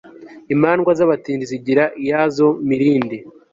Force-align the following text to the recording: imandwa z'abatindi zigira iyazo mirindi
imandwa 0.53 0.91
z'abatindi 0.97 1.43
zigira 1.51 1.83
iyazo 2.01 2.47
mirindi 2.67 3.17